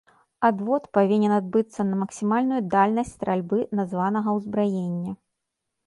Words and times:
Адвод 0.47 0.87
павінен 0.97 1.33
адбыцца 1.39 1.85
на 1.91 1.95
максімальную 2.03 2.61
дальнасць 2.75 3.15
стральбы 3.19 3.57
названага 3.85 4.29
ўзбраення. 4.41 5.11